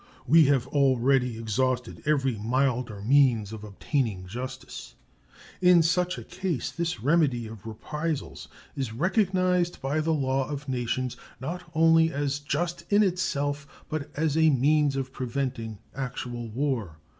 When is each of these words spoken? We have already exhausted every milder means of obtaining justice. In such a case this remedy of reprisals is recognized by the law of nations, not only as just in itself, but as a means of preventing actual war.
We 0.25 0.45
have 0.45 0.65
already 0.65 1.37
exhausted 1.37 2.01
every 2.07 2.35
milder 2.35 3.03
means 3.03 3.53
of 3.53 3.63
obtaining 3.63 4.25
justice. 4.25 4.95
In 5.61 5.83
such 5.83 6.17
a 6.17 6.23
case 6.23 6.71
this 6.71 7.01
remedy 7.01 7.45
of 7.45 7.67
reprisals 7.67 8.47
is 8.75 8.93
recognized 8.93 9.79
by 9.79 9.99
the 9.99 10.09
law 10.15 10.49
of 10.49 10.67
nations, 10.67 11.17
not 11.39 11.69
only 11.75 12.11
as 12.11 12.39
just 12.39 12.83
in 12.91 13.03
itself, 13.03 13.67
but 13.89 14.09
as 14.15 14.35
a 14.35 14.49
means 14.49 14.95
of 14.95 15.13
preventing 15.13 15.77
actual 15.93 16.47
war. 16.49 16.97